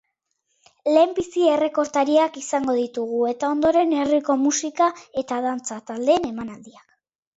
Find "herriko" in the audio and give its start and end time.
3.99-4.39